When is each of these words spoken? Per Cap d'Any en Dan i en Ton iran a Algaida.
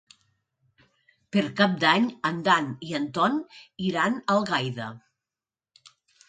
Per 1.35 1.43
Cap 1.59 1.75
d'Any 1.83 2.07
en 2.29 2.39
Dan 2.47 2.71
i 2.87 2.95
en 3.01 3.05
Ton 3.19 3.37
iran 3.91 4.19
a 4.23 4.25
Algaida. 4.37 4.89